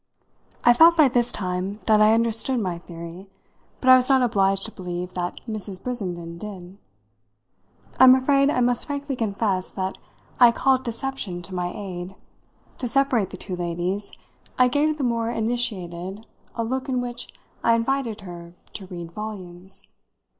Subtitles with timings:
[0.63, 3.29] I felt by this time that I understood my theory,
[3.79, 5.79] but I was not obliged to believe that Mrs.
[5.83, 6.79] Brissenden did.
[7.99, 9.99] I am afraid I must frankly confess that
[10.39, 12.15] I called deception to my aid;
[12.79, 14.11] to separate the two ladies
[14.57, 16.25] I gave the more initiated
[16.55, 17.31] a look in which
[17.63, 19.87] I invited her to read volumes.